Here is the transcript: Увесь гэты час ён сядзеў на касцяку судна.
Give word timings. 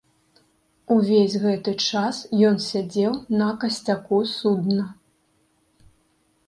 Увесь 0.95 1.35
гэты 1.43 1.71
час 1.89 2.21
ён 2.49 2.57
сядзеў 2.71 3.13
на 3.41 3.51
касцяку 3.65 4.19
судна. 4.35 4.89